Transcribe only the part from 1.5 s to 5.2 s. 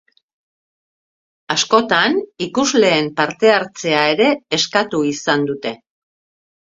Askotan, ikusleen partehartzea ere eskatu